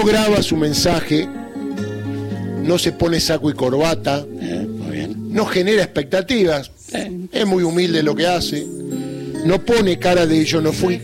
no 0.00 0.06
graba 0.06 0.42
su 0.42 0.56
mensaje, 0.56 1.28
no 2.64 2.78
se 2.78 2.92
pone 2.92 3.20
saco 3.20 3.50
y 3.50 3.52
corbata, 3.52 4.24
Eh, 4.40 4.66
muy 4.66 4.96
bien. 4.96 5.34
no 5.34 5.44
genera 5.44 5.82
expectativas, 5.82 6.70
Eh, 6.94 7.26
es 7.32 7.46
muy 7.46 7.62
humilde 7.64 8.02
lo 8.02 8.14
que 8.14 8.26
hace, 8.26 8.66
no 9.44 9.62
pone 9.62 9.98
cara 9.98 10.26
de 10.26 10.42
yo 10.46 10.62
no 10.62 10.72
fui, 10.72 11.00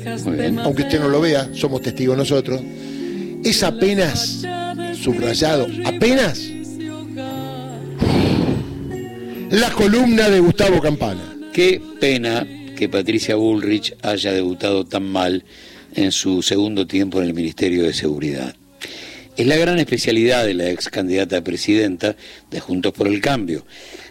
aunque 0.65 0.83
usted 0.83 0.99
no 0.99 1.09
lo 1.09 1.21
vea, 1.21 1.51
somos 1.53 1.83
testigos 1.83 2.17
nosotros, 2.17 2.63
es 3.45 3.63
apenas 3.63 4.43
subrayado, 5.03 5.67
apenas 5.85 6.41
la 9.51 9.71
columna 9.73 10.31
de 10.31 10.41
Gustavo 10.41 10.81
Campana. 10.81 11.37
Qué 11.53 11.81
pena 12.01 12.47
que 12.77 12.89
Patricia 12.89 13.37
Bullrich 13.37 13.95
haya 14.03 14.33
debutado 14.33 14.85
tan 14.87 15.05
mal 15.05 15.45
en 15.95 16.13
su 16.13 16.41
segundo 16.43 16.87
tiempo 16.87 17.21
en 17.21 17.29
el 17.29 17.35
Ministerio 17.35 17.83
de 17.85 17.93
Seguridad. 17.93 18.55
Es 19.37 19.47
la 19.47 19.57
gran 19.57 19.79
especialidad 19.79 20.47
de 20.47 20.55
la 20.55 20.71
ex 20.71 20.89
candidata 20.89 21.37
a 21.37 21.45
presidenta 21.45 22.17
de 22.51 22.59
Juntos 22.59 22.95
por 22.95 23.07
el 23.07 23.21
Cambio, 23.21 23.67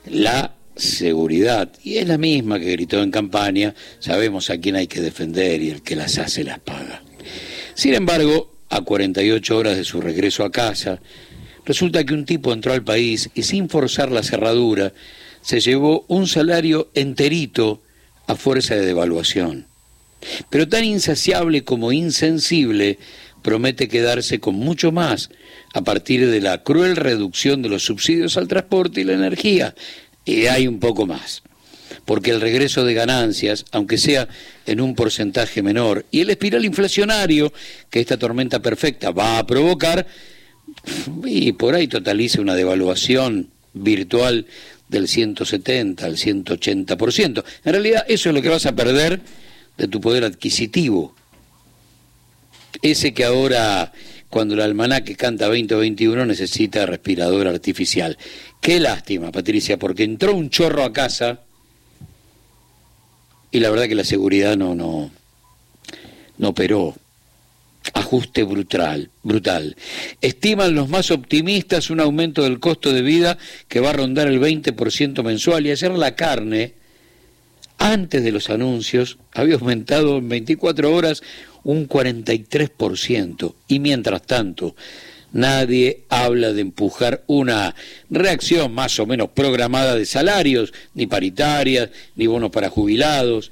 la 0.05 0.53
seguridad. 0.75 1.71
Y 1.84 1.98
es 1.98 2.07
la 2.07 2.20
misma 2.20 2.59
que 2.59 2.71
gritó 2.73 3.01
en 3.01 3.09
campaña, 3.09 3.73
sabemos 3.98 4.51
a 4.51 4.59
quién 4.59 4.75
hay 4.75 4.85
que 4.85 5.01
defender 5.01 5.63
y 5.63 5.71
el 5.71 5.81
que 5.81 5.95
las 5.95 6.20
hace 6.20 6.43
las 6.43 6.59
paga. 6.59 7.01
Sin 7.73 7.95
embargo, 7.95 8.53
a 8.70 8.81
48 8.81 9.57
horas 9.57 9.77
de 9.77 9.84
su 9.84 9.99
regreso 9.99 10.43
a 10.43 10.51
casa, 10.51 11.01
resulta 11.65 12.03
que 12.03 12.13
un 12.13 12.26
tipo 12.26 12.53
entró 12.53 12.73
al 12.73 12.84
país 12.84 13.31
y 13.34 13.41
sin 13.41 13.67
forzar 13.67 14.12
la 14.12 14.21
cerradura, 14.21 14.93
se 15.41 15.59
llevó 15.59 16.05
un 16.07 16.27
salario 16.27 16.91
enterito 16.93 17.81
a 18.27 18.35
fuerza 18.35 18.76
de 18.76 18.85
devaluación. 18.85 19.65
Pero 20.49 20.67
tan 20.67 20.84
insaciable 20.84 21.63
como 21.63 21.91
insensible, 21.91 22.99
promete 23.45 23.88
quedarse 23.88 24.40
con 24.40 24.55
mucho 24.55 24.91
más 24.91 25.30
a 25.76 25.84
partir 25.84 26.27
de 26.27 26.41
la 26.41 26.63
cruel 26.63 26.95
reducción 26.95 27.62
de 27.62 27.70
los 27.70 27.85
subsidios 27.85 28.37
al 28.37 28.48
transporte 28.48 29.02
y 29.02 29.04
la 29.04 29.13
energía. 29.13 29.76
Y 30.26 30.48
hay 30.48 30.68
un 30.68 30.79
poco 30.79 31.05
más. 31.05 31.43
Porque 32.05 32.32
el 32.32 32.41
regreso 32.41 32.84
de 32.84 32.96
ganancias, 32.96 33.63
aunque 33.71 33.99
sea 33.99 34.27
en 34.65 34.82
un 34.82 34.96
porcentaje 34.96 35.62
menor, 35.62 36.07
y 36.10 36.21
el 36.21 36.32
espiral 36.32 36.65
inflacionario 36.65 37.54
que 37.91 37.99
esta 37.99 38.18
tormenta 38.18 38.63
perfecta 38.63 39.12
va 39.12 39.37
a 39.37 39.46
provocar, 39.46 40.07
y 41.24 41.52
por 41.52 41.76
ahí 41.76 41.87
totaliza 41.87 42.41
una 42.41 42.55
devaluación 42.55 43.52
virtual 43.74 44.48
del 44.90 45.07
170 45.07 46.04
al 46.04 46.18
180%. 46.18 47.43
En 47.63 47.71
realidad 47.71 48.05
eso 48.07 48.30
es 48.30 48.35
lo 48.35 48.41
que 48.41 48.49
vas 48.49 48.65
a 48.65 48.76
perder 48.76 49.21
de 49.77 49.87
tu 49.87 50.02
poder 50.02 50.24
adquisitivo. 50.24 51.13
Ese 52.81 53.13
que 53.13 53.23
ahora, 53.23 53.91
cuando 54.29 54.54
el 54.54 54.62
almanaque 54.62 55.15
canta 55.15 55.45
2021, 55.45 56.26
necesita 56.26 56.85
respirador 56.85 57.48
artificial. 57.48 58.18
Qué 58.62 58.79
lástima, 58.79 59.31
Patricia, 59.31 59.77
porque 59.77 60.04
entró 60.04 60.35
un 60.35 60.49
chorro 60.49 60.84
a 60.84 60.93
casa 60.93 61.41
y 63.51 63.59
la 63.59 63.70
verdad 63.70 63.87
que 63.87 63.96
la 63.96 64.03
seguridad 64.03 64.57
no, 64.57 64.75
no, 64.75 65.12
no 66.38 66.50
operó. 66.50 66.96
Ajuste 67.94 68.44
brutal, 68.44 69.12
brutal. 69.23 69.78
Estiman 70.19 70.73
los 70.73 70.90
más 70.90 71.12
optimistas 71.12 71.90
un 71.90 72.00
aumento 72.00 72.44
del 72.44 72.59
costo 72.59 72.91
de 72.91 73.01
vida 73.01 73.38
que 73.68 73.79
va 73.79 73.91
a 73.91 73.94
rondar 73.94 74.28
el 74.28 74.41
20% 74.41 75.23
mensual 75.23 75.68
y 75.68 75.72
ayer 75.72 75.91
la 75.91 76.16
carne, 76.16 76.73
antes 77.78 78.23
de 78.23 78.31
los 78.31 78.50
anuncios, 78.50 79.19
había 79.34 79.56
aumentado 79.56 80.18
en 80.18 80.28
24 80.28 80.94
horas 80.94 81.22
un 81.66 81.90
43% 81.90 83.53
y 83.68 83.80
mientras 83.80 84.22
tanto 84.22 84.75
nadie 85.34 86.03
habla 86.08 86.53
de 86.53 86.62
empujar 86.62 87.24
una 87.28 87.75
reacción 88.09 88.74
más 88.74 88.97
o 89.00 89.06
menos 89.06 89.30
programada 89.31 89.96
de 89.96 90.06
salarios, 90.06 90.74
ni 90.94 91.08
paritarias, 91.08 91.90
ni 92.16 92.28
bonos 92.28 92.52
para 92.52 92.70
jubilados. 92.70 93.52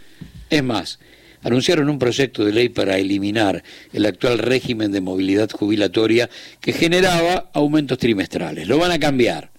Es 0.49 0.63
más, 0.63 0.99
anunciaron 1.41 1.89
un 1.89 1.99
proyecto 1.99 2.45
de 2.45 2.53
ley 2.53 2.69
para 2.69 2.97
eliminar 2.97 3.63
el 3.91 4.05
actual 4.05 4.39
régimen 4.39 4.93
de 4.93 5.01
movilidad 5.01 5.49
jubilatoria 5.51 6.29
que 6.61 6.71
generaba 6.71 7.49
aumentos 7.53 7.97
trimestrales. 7.97 8.67
Lo 8.67 8.77
van 8.77 8.91
a 8.91 8.99
cambiar. 8.99 9.51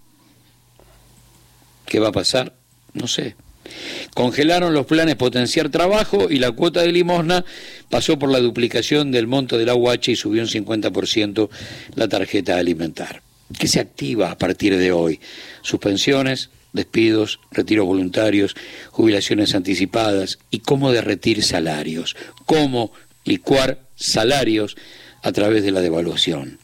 ¿Qué 1.84 2.00
va 2.00 2.08
a 2.08 2.12
pasar? 2.12 2.54
No 2.94 3.06
sé. 3.06 3.36
Congelaron 4.14 4.74
los 4.74 4.86
planes 4.86 5.16
potenciar 5.16 5.68
trabajo 5.68 6.30
y 6.30 6.38
la 6.38 6.52
cuota 6.52 6.82
de 6.82 6.92
limosna 6.92 7.44
pasó 7.90 8.18
por 8.18 8.30
la 8.30 8.40
duplicación 8.40 9.10
del 9.10 9.26
monto 9.26 9.58
del 9.58 9.68
AUH 9.68 10.10
y 10.10 10.16
subió 10.16 10.42
un 10.42 10.48
50% 10.48 11.48
la 11.94 12.08
tarjeta 12.08 12.58
alimentar. 12.58 13.22
¿Qué 13.58 13.68
se 13.68 13.80
activa 13.80 14.30
a 14.30 14.38
partir 14.38 14.76
de 14.76 14.92
hoy? 14.92 15.20
Suspensiones, 15.62 16.50
despidos, 16.72 17.40
retiros 17.50 17.86
voluntarios, 17.86 18.54
jubilaciones 18.90 19.54
anticipadas 19.54 20.38
y 20.50 20.60
cómo 20.60 20.92
derretir 20.92 21.42
salarios, 21.42 22.16
cómo 22.46 22.92
licuar 23.24 23.80
salarios 23.96 24.76
a 25.22 25.32
través 25.32 25.62
de 25.62 25.70
la 25.70 25.80
devaluación. 25.80 26.58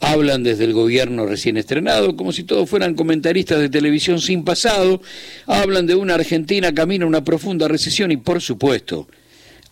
Hablan 0.00 0.42
desde 0.42 0.64
el 0.64 0.72
gobierno 0.72 1.26
recién 1.26 1.56
estrenado 1.56 2.16
como 2.16 2.32
si 2.32 2.44
todos 2.44 2.68
fueran 2.68 2.94
comentaristas 2.94 3.60
de 3.60 3.68
televisión 3.68 4.20
sin 4.20 4.44
pasado, 4.44 5.00
hablan 5.46 5.86
de 5.86 5.94
una 5.94 6.14
Argentina 6.14 6.74
camino 6.74 7.04
a 7.04 7.08
una 7.08 7.24
profunda 7.24 7.68
recesión 7.68 8.12
y 8.12 8.16
por 8.16 8.40
supuesto 8.40 9.08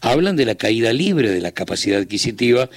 hablan 0.00 0.36
de 0.36 0.46
la 0.46 0.54
caída 0.54 0.92
libre 0.92 1.30
de 1.30 1.40
la 1.40 1.52
capacidad 1.52 2.00
adquisitiva 2.00 2.70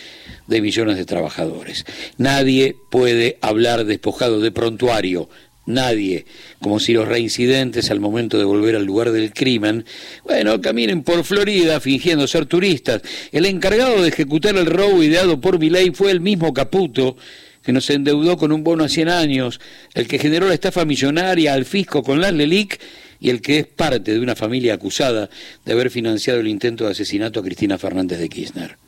de 0.47 0.61
millones 0.61 0.97
de 0.97 1.05
trabajadores. 1.05 1.85
Nadie 2.17 2.75
puede 2.89 3.37
hablar 3.41 3.85
despojado 3.85 4.39
de 4.39 4.51
prontuario, 4.51 5.29
nadie, 5.65 6.25
como 6.61 6.79
si 6.79 6.93
los 6.93 7.07
reincidentes 7.07 7.91
al 7.91 7.99
momento 7.99 8.37
de 8.37 8.43
volver 8.43 8.75
al 8.75 8.85
lugar 8.85 9.11
del 9.11 9.33
crimen, 9.33 9.85
bueno, 10.23 10.61
caminen 10.61 11.03
por 11.03 11.23
Florida 11.23 11.79
fingiendo 11.79 12.27
ser 12.27 12.45
turistas. 12.45 13.01
El 13.31 13.45
encargado 13.45 14.01
de 14.01 14.09
ejecutar 14.09 14.55
el 14.55 14.65
robo 14.65 15.03
ideado 15.03 15.39
por 15.39 15.59
Milei 15.59 15.91
fue 15.91 16.11
el 16.11 16.21
mismo 16.21 16.53
Caputo, 16.53 17.17
que 17.63 17.71
nos 17.71 17.89
endeudó 17.89 18.37
con 18.37 18.51
un 18.51 18.63
bono 18.63 18.83
a 18.83 18.89
100 18.89 19.09
años, 19.09 19.59
el 19.93 20.07
que 20.07 20.19
generó 20.19 20.47
la 20.47 20.53
estafa 20.53 20.85
millonaria 20.85 21.53
al 21.53 21.65
fisco 21.65 22.03
con 22.03 22.19
las 22.19 22.33
LELIC 22.33 22.79
y 23.19 23.29
el 23.29 23.41
que 23.41 23.59
es 23.59 23.67
parte 23.67 24.11
de 24.11 24.19
una 24.19 24.35
familia 24.35 24.73
acusada 24.73 25.29
de 25.63 25.71
haber 25.71 25.89
financiado 25.89 26.41
el 26.41 26.47
intento 26.49 26.83
de 26.83 26.91
asesinato 26.91 27.39
a 27.39 27.43
Cristina 27.43 27.77
Fernández 27.77 28.19
de 28.19 28.27
Kirchner. 28.27 28.82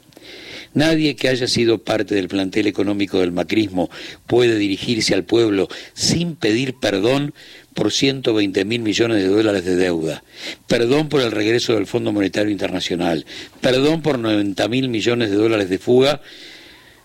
Nadie 0.75 1.15
que 1.15 1.29
haya 1.29 1.47
sido 1.47 1.79
parte 1.79 2.15
del 2.15 2.27
plantel 2.27 2.67
económico 2.67 3.19
del 3.19 3.31
macrismo 3.31 3.89
puede 4.27 4.57
dirigirse 4.57 5.13
al 5.13 5.23
pueblo 5.23 5.69
sin 5.93 6.35
pedir 6.35 6.75
perdón 6.75 7.33
por 7.73 7.93
120 7.93 8.65
mil 8.65 8.81
millones 8.81 9.23
de 9.23 9.29
dólares 9.29 9.63
de 9.63 9.77
deuda, 9.77 10.23
perdón 10.67 11.07
por 11.07 11.21
el 11.21 11.31
regreso 11.31 11.75
del 11.75 11.87
Fondo 11.87 12.11
Monetario 12.11 12.51
Internacional, 12.51 13.25
perdón 13.61 14.01
por 14.01 14.19
90 14.19 14.67
mil 14.67 14.89
millones 14.89 15.31
de 15.31 15.37
dólares 15.37 15.69
de 15.69 15.79
fuga, 15.79 16.21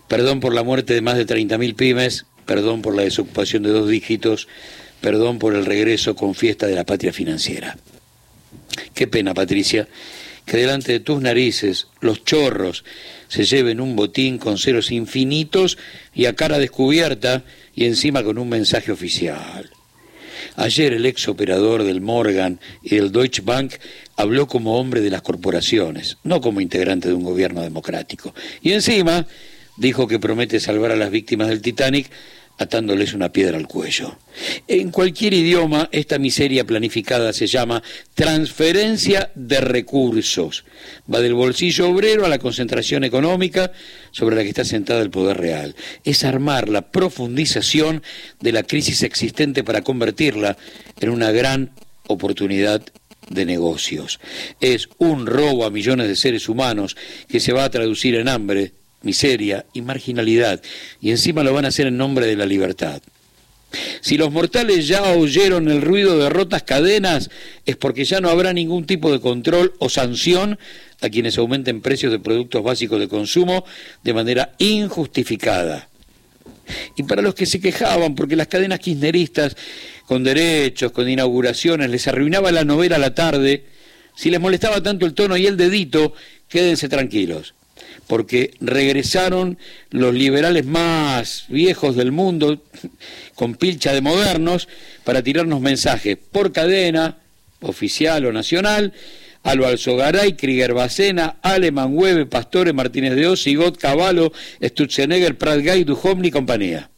perdón 0.09 0.41
por 0.41 0.53
la 0.53 0.63
muerte 0.63 0.93
de 0.93 1.01
más 1.01 1.15
de 1.15 1.25
30 1.25 1.57
mil 1.57 1.73
pymes, 1.73 2.25
perdón 2.45 2.81
por 2.81 2.93
la 2.93 3.03
desocupación 3.03 3.63
de 3.63 3.69
dos 3.69 3.87
dígitos, 3.87 4.49
perdón 4.99 5.39
por 5.39 5.55
el 5.55 5.65
regreso 5.65 6.13
con 6.15 6.35
fiesta 6.35 6.67
de 6.67 6.75
la 6.75 6.85
patria 6.85 7.13
financiera. 7.13 7.77
Qué 8.93 9.07
pena, 9.07 9.33
Patricia, 9.33 9.87
que 10.45 10.57
delante 10.57 10.91
de 10.91 10.99
tus 10.99 11.21
narices 11.21 11.87
los 12.01 12.25
chorros 12.25 12.83
se 13.31 13.45
lleven 13.45 13.79
un 13.79 13.95
botín 13.95 14.37
con 14.37 14.57
ceros 14.57 14.91
infinitos 14.91 15.77
y 16.13 16.25
a 16.25 16.35
cara 16.35 16.59
descubierta 16.59 17.45
y 17.73 17.85
encima 17.85 18.25
con 18.25 18.37
un 18.37 18.49
mensaje 18.49 18.91
oficial. 18.91 19.69
Ayer 20.57 20.91
el 20.91 21.05
ex 21.05 21.29
operador 21.29 21.83
del 21.83 22.01
Morgan 22.01 22.59
y 22.83 22.95
del 22.95 23.13
Deutsche 23.13 23.41
Bank 23.41 23.75
habló 24.17 24.47
como 24.47 24.77
hombre 24.77 24.99
de 24.99 25.09
las 25.09 25.21
corporaciones, 25.21 26.17
no 26.25 26.41
como 26.41 26.59
integrante 26.59 27.07
de 27.07 27.13
un 27.13 27.23
gobierno 27.23 27.61
democrático. 27.61 28.35
Y 28.61 28.73
encima 28.73 29.25
dijo 29.77 30.09
que 30.09 30.19
promete 30.19 30.59
salvar 30.59 30.91
a 30.91 30.97
las 30.97 31.09
víctimas 31.09 31.47
del 31.47 31.61
Titanic 31.61 32.09
atándoles 32.61 33.13
una 33.13 33.31
piedra 33.31 33.57
al 33.57 33.67
cuello. 33.67 34.17
En 34.67 34.91
cualquier 34.91 35.33
idioma, 35.33 35.89
esta 35.91 36.19
miseria 36.19 36.63
planificada 36.63 37.33
se 37.33 37.47
llama 37.47 37.81
transferencia 38.13 39.31
de 39.33 39.61
recursos. 39.61 40.63
Va 41.11 41.19
del 41.21 41.33
bolsillo 41.33 41.89
obrero 41.89 42.23
a 42.23 42.29
la 42.29 42.37
concentración 42.37 43.03
económica 43.03 43.71
sobre 44.11 44.35
la 44.35 44.43
que 44.43 44.49
está 44.49 44.63
sentada 44.63 45.01
el 45.01 45.09
poder 45.09 45.37
real. 45.37 45.75
Es 46.03 46.23
armar 46.23 46.69
la 46.69 46.91
profundización 46.91 48.03
de 48.39 48.51
la 48.51 48.63
crisis 48.63 49.01
existente 49.01 49.63
para 49.63 49.81
convertirla 49.81 50.55
en 50.99 51.09
una 51.09 51.31
gran 51.31 51.71
oportunidad 52.07 52.83
de 53.27 53.45
negocios. 53.45 54.19
Es 54.59 54.87
un 54.99 55.25
robo 55.25 55.65
a 55.65 55.71
millones 55.71 56.07
de 56.07 56.15
seres 56.15 56.47
humanos 56.47 56.95
que 57.27 57.39
se 57.39 57.53
va 57.53 57.63
a 57.63 57.71
traducir 57.71 58.15
en 58.15 58.27
hambre, 58.27 58.73
miseria 59.01 59.65
y 59.73 59.81
marginalidad, 59.81 60.61
y 60.99 61.11
encima 61.11 61.43
lo 61.43 61.53
van 61.53 61.65
a 61.65 61.69
hacer 61.69 61.87
en 61.87 61.97
nombre 61.97 62.25
de 62.27 62.35
la 62.35 62.45
libertad. 62.45 63.01
Si 64.01 64.17
los 64.17 64.31
mortales 64.31 64.87
ya 64.87 65.03
oyeron 65.13 65.69
el 65.69 65.81
ruido 65.81 66.17
de 66.17 66.29
rotas 66.29 66.63
cadenas, 66.63 67.29
es 67.65 67.77
porque 67.77 68.03
ya 68.03 68.19
no 68.19 68.29
habrá 68.29 68.51
ningún 68.53 68.85
tipo 68.85 69.11
de 69.11 69.21
control 69.21 69.73
o 69.79 69.89
sanción 69.89 70.59
a 71.01 71.09
quienes 71.09 71.37
aumenten 71.37 71.81
precios 71.81 72.11
de 72.11 72.19
productos 72.19 72.63
básicos 72.63 72.99
de 72.99 73.07
consumo 73.07 73.65
de 74.03 74.13
manera 74.13 74.53
injustificada. 74.57 75.87
Y 76.95 77.03
para 77.03 77.21
los 77.21 77.33
que 77.33 77.45
se 77.45 77.59
quejaban, 77.59 78.15
porque 78.15 78.35
las 78.35 78.47
cadenas 78.47 78.79
kirchneristas, 78.79 79.55
con 80.05 80.23
derechos, 80.23 80.91
con 80.91 81.09
inauguraciones, 81.09 81.89
les 81.89 82.07
arruinaba 82.07 82.51
la 82.51 82.65
novela 82.65 82.97
a 82.97 82.99
la 82.99 83.15
tarde, 83.15 83.65
si 84.15 84.29
les 84.29 84.39
molestaba 84.39 84.83
tanto 84.83 85.05
el 85.05 85.13
tono 85.13 85.37
y 85.37 85.47
el 85.47 85.57
dedito, 85.57 86.13
quédense 86.49 86.89
tranquilos, 86.89 87.55
porque 88.07 88.53
regresaron 88.59 89.57
los 89.89 90.13
liberales 90.13 90.65
más 90.65 91.45
viejos 91.47 91.95
del 91.95 92.11
mundo, 92.11 92.61
con 93.35 93.55
pilcha 93.55 93.93
de 93.93 94.01
modernos, 94.01 94.67
para 95.03 95.23
tirarnos 95.23 95.61
mensajes 95.61 96.17
por 96.31 96.51
cadena, 96.51 97.17
oficial 97.61 98.25
o 98.25 98.33
nacional, 98.33 98.93
Alo 99.43 99.65
Alzogaray, 99.65 100.33
Krieger 100.33 100.73
Bacena, 100.73 101.37
Aleman 101.41 101.97
Hueve, 101.97 102.25
Pastore, 102.27 102.73
Martínez 102.73 103.15
de 103.15 103.27
Osi, 103.27 103.55
Gott 103.55 103.77
Cavallo, 103.77 104.31
Stutzenegger, 104.61 105.37
Prat 105.37 105.61
Gay, 105.61 105.83
Duhovny 105.83 106.27
y 106.27 106.31
compañía. 106.31 106.89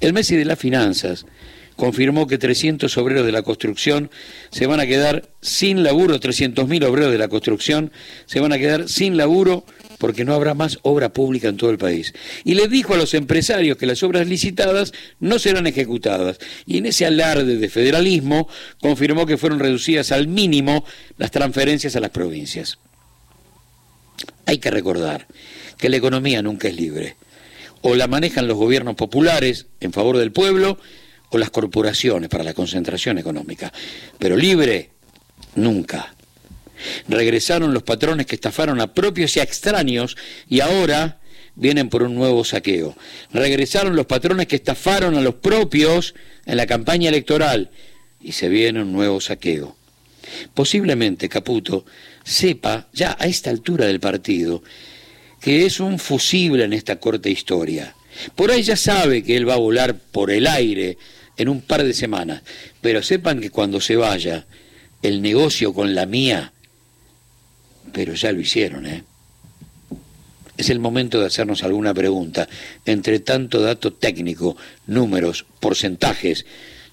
El 0.00 0.12
Messi 0.12 0.36
de 0.36 0.44
las 0.44 0.58
finanzas 0.58 1.24
confirmó 1.76 2.26
que 2.26 2.38
300 2.38 2.96
obreros 2.98 3.24
de 3.24 3.32
la 3.32 3.42
construcción 3.42 4.10
se 4.50 4.66
van 4.66 4.80
a 4.80 4.86
quedar 4.86 5.28
sin 5.40 5.82
laburo, 5.82 6.18
300.000 6.18 6.84
obreros 6.84 7.12
de 7.12 7.18
la 7.18 7.28
construcción 7.28 7.92
se 8.24 8.40
van 8.40 8.52
a 8.52 8.58
quedar 8.58 8.88
sin 8.88 9.16
laburo 9.16 9.64
porque 9.98 10.24
no 10.24 10.34
habrá 10.34 10.54
más 10.54 10.78
obra 10.82 11.12
pública 11.12 11.48
en 11.48 11.56
todo 11.56 11.70
el 11.70 11.78
país. 11.78 12.12
Y 12.44 12.54
le 12.54 12.68
dijo 12.68 12.94
a 12.94 12.96
los 12.96 13.14
empresarios 13.14 13.76
que 13.76 13.86
las 13.86 14.02
obras 14.02 14.26
licitadas 14.26 14.92
no 15.20 15.38
serán 15.38 15.66
ejecutadas. 15.66 16.38
Y 16.66 16.78
en 16.78 16.86
ese 16.86 17.06
alarde 17.06 17.56
de 17.56 17.68
federalismo 17.68 18.48
confirmó 18.80 19.26
que 19.26 19.38
fueron 19.38 19.58
reducidas 19.58 20.12
al 20.12 20.28
mínimo 20.28 20.84
las 21.18 21.30
transferencias 21.30 21.96
a 21.96 22.00
las 22.00 22.10
provincias. 22.10 22.78
Hay 24.44 24.58
que 24.58 24.70
recordar 24.70 25.26
que 25.78 25.88
la 25.88 25.96
economía 25.96 26.42
nunca 26.42 26.68
es 26.68 26.76
libre. 26.76 27.16
O 27.82 27.94
la 27.94 28.06
manejan 28.06 28.48
los 28.48 28.56
gobiernos 28.56 28.96
populares 28.96 29.66
en 29.80 29.92
favor 29.92 30.16
del 30.16 30.32
pueblo 30.32 30.78
o 31.30 31.38
las 31.38 31.50
corporaciones 31.50 32.28
para 32.28 32.44
la 32.44 32.54
concentración 32.54 33.18
económica. 33.18 33.72
Pero 34.18 34.36
libre, 34.36 34.90
nunca. 35.54 36.14
Regresaron 37.08 37.72
los 37.72 37.82
patrones 37.82 38.26
que 38.26 38.34
estafaron 38.34 38.80
a 38.80 38.92
propios 38.92 39.36
y 39.36 39.40
a 39.40 39.42
extraños 39.42 40.16
y 40.48 40.60
ahora 40.60 41.18
vienen 41.54 41.88
por 41.88 42.02
un 42.02 42.14
nuevo 42.14 42.44
saqueo. 42.44 42.96
Regresaron 43.32 43.96
los 43.96 44.06
patrones 44.06 44.46
que 44.46 44.56
estafaron 44.56 45.16
a 45.16 45.20
los 45.20 45.36
propios 45.36 46.14
en 46.44 46.56
la 46.58 46.66
campaña 46.66 47.08
electoral 47.08 47.70
y 48.20 48.32
se 48.32 48.48
viene 48.48 48.82
un 48.82 48.92
nuevo 48.92 49.20
saqueo. 49.20 49.76
Posiblemente 50.54 51.28
Caputo 51.28 51.84
sepa, 52.24 52.88
ya 52.92 53.16
a 53.18 53.26
esta 53.26 53.50
altura 53.50 53.86
del 53.86 54.00
partido, 54.00 54.62
que 55.40 55.64
es 55.66 55.80
un 55.80 55.98
fusible 55.98 56.64
en 56.64 56.72
esta 56.72 56.96
corta 56.98 57.28
historia. 57.28 57.94
Por 58.34 58.50
ahí 58.50 58.62
ya 58.62 58.76
sabe 58.76 59.22
que 59.22 59.36
él 59.36 59.48
va 59.48 59.54
a 59.54 59.58
volar 59.58 59.96
por 59.96 60.30
el 60.30 60.46
aire 60.46 60.98
en 61.36 61.48
un 61.48 61.60
par 61.60 61.84
de 61.84 61.92
semanas, 61.92 62.42
pero 62.80 63.02
sepan 63.02 63.40
que 63.40 63.50
cuando 63.50 63.80
se 63.80 63.96
vaya, 63.96 64.46
el 65.02 65.22
negocio 65.22 65.74
con 65.74 65.94
la 65.94 66.06
mía 66.06 66.52
pero 67.96 68.12
ya 68.12 68.30
lo 68.30 68.40
hicieron, 68.40 68.84
¿eh? 68.84 69.04
Es 70.58 70.68
el 70.68 70.80
momento 70.80 71.18
de 71.18 71.26
hacernos 71.26 71.62
alguna 71.62 71.94
pregunta. 71.94 72.46
Entre 72.84 73.20
tanto 73.20 73.62
dato 73.62 73.94
técnico, 73.94 74.54
números, 74.86 75.46
porcentajes 75.60 76.44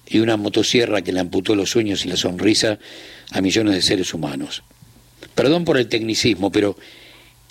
y 0.06 0.20
una 0.20 0.38
motosierra 0.38 1.02
que 1.02 1.12
le 1.12 1.20
amputó 1.20 1.54
los 1.54 1.68
sueños 1.68 2.06
y 2.06 2.08
la 2.08 2.16
sonrisa 2.16 2.78
a 3.32 3.42
millones 3.42 3.74
de 3.74 3.82
seres 3.82 4.14
humanos. 4.14 4.62
Perdón 5.34 5.66
por 5.66 5.76
el 5.76 5.88
tecnicismo, 5.88 6.50
pero 6.50 6.74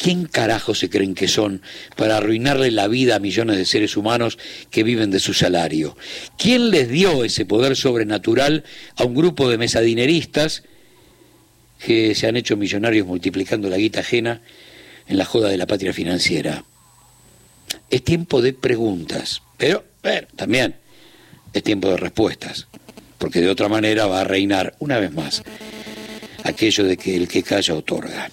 ¿quién 0.03 0.25
carajo 0.25 0.75
se 0.75 0.89
creen 0.89 1.15
que 1.15 1.29
son 1.29 1.61
para 1.95 2.17
arruinarle 2.17 2.71
la 2.71 2.89
vida 2.89 3.15
a 3.15 3.19
millones 3.19 3.55
de 3.55 3.65
seres 3.65 3.95
humanos 3.95 4.37
que 4.69 4.83
viven 4.83 5.11
de 5.11 5.21
su 5.21 5.33
salario? 5.33 5.95
¿Quién 6.37 6.71
les 6.71 6.89
dio 6.89 7.23
ese 7.23 7.45
poder 7.45 7.77
sobrenatural 7.77 8.65
a 8.97 9.05
un 9.05 9.15
grupo 9.15 9.49
de 9.49 9.57
mesadineristas 9.57 10.63
que 11.79 12.15
se 12.15 12.27
han 12.27 12.35
hecho 12.35 12.57
millonarios 12.57 13.07
multiplicando 13.07 13.69
la 13.69 13.77
guita 13.77 14.01
ajena 14.01 14.41
en 15.07 15.17
la 15.17 15.25
joda 15.25 15.49
de 15.49 15.57
la 15.57 15.67
patria 15.67 15.93
financiera. 15.93 16.65
Es 17.89 18.03
tiempo 18.03 18.41
de 18.41 18.53
preguntas, 18.53 19.41
pero 19.57 19.85
también 20.35 20.75
es 21.53 21.63
tiempo 21.63 21.89
de 21.89 21.97
respuestas, 21.97 22.67
porque 23.17 23.41
de 23.41 23.49
otra 23.49 23.69
manera 23.69 24.05
va 24.05 24.21
a 24.21 24.25
reinar 24.25 24.75
una 24.79 24.99
vez 24.99 25.13
más 25.13 25.43
aquello 26.43 26.83
de 26.83 26.97
que 26.97 27.15
el 27.15 27.27
que 27.27 27.43
calla 27.43 27.73
otorga. 27.73 28.29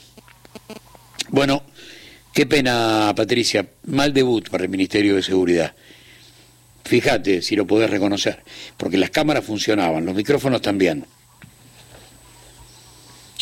Bueno, 1.32 1.62
qué 2.34 2.44
pena, 2.44 3.12
Patricia, 3.14 3.64
mal 3.86 4.12
debut 4.12 4.48
para 4.50 4.64
el 4.64 4.68
Ministerio 4.68 5.14
de 5.14 5.22
Seguridad. 5.22 5.74
Fíjate 6.84 7.40
si 7.40 7.54
lo 7.54 7.68
podés 7.68 7.88
reconocer, 7.88 8.42
porque 8.76 8.98
las 8.98 9.10
cámaras 9.10 9.44
funcionaban, 9.44 10.04
los 10.04 10.16
micrófonos 10.16 10.60
también 10.60 11.06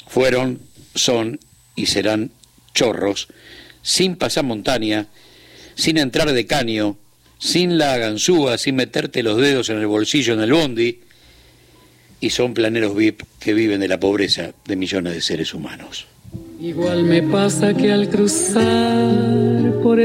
fueron, 0.06 0.60
son 0.94 1.40
y 1.76 1.86
serán 1.86 2.30
chorros, 2.74 3.28
sin 3.80 4.16
pasamontaña, 4.16 5.06
sin 5.74 5.96
entrar 5.96 6.30
de 6.30 6.46
caño, 6.46 6.98
sin 7.38 7.78
la 7.78 7.96
ganzúa, 7.96 8.58
sin 8.58 8.76
meterte 8.76 9.22
los 9.22 9.38
dedos 9.38 9.70
en 9.70 9.78
el 9.78 9.86
bolsillo 9.86 10.34
en 10.34 10.40
el 10.40 10.52
bondi, 10.52 11.00
y 12.20 12.28
son 12.28 12.52
planeros 12.52 12.94
VIP 12.94 13.22
que 13.40 13.54
viven 13.54 13.80
de 13.80 13.88
la 13.88 13.98
pobreza 13.98 14.52
de 14.66 14.76
millones 14.76 15.14
de 15.14 15.22
seres 15.22 15.54
humanos. 15.54 16.06
Igual 16.60 17.04
me 17.04 17.22
pasa 17.22 17.72
que 17.72 17.92
al 17.92 18.08
cruzar 18.08 19.74
por 19.80 20.00